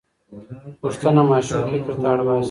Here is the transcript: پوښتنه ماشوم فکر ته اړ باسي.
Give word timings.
پوښتنه 0.81 1.21
ماشوم 1.29 1.63
فکر 1.71 1.93
ته 2.01 2.05
اړ 2.13 2.19
باسي. 2.25 2.39